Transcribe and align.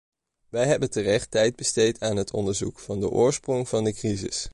Wij 0.49 0.65
hebben 0.67 0.89
terecht 0.89 1.31
tijd 1.31 1.55
besteed 1.55 1.99
aan 1.99 2.15
het 2.15 2.31
onderzoek 2.31 2.79
van 2.79 2.99
de 2.99 3.09
oorsprong 3.09 3.69
van 3.69 3.83
de 3.83 3.93
crisis. 3.93 4.49